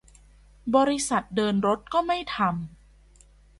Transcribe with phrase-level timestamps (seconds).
[0.75, 3.49] บริษัทเดินรถก็ไม่ทำ